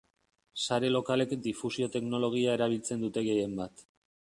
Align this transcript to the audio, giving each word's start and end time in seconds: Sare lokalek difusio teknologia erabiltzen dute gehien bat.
Sare 0.61 0.89
lokalek 0.93 1.35
difusio 1.49 1.91
teknologia 1.97 2.57
erabiltzen 2.59 3.07
dute 3.07 3.27
gehien 3.31 3.57
bat. 3.63 3.89